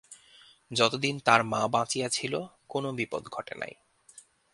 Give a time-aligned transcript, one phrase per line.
[0.71, 2.33] যতদিন তার মা বাঁচিয়া ছিল
[2.69, 3.73] কোনো বিপদ ঘটে নাই।